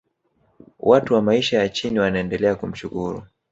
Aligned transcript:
watu 0.79 1.13
wa 1.13 1.21
maisha 1.21 1.57
ya 1.59 1.69
chini 1.69 1.99
wanaendelea 1.99 2.55
kumshukuru 2.55 3.23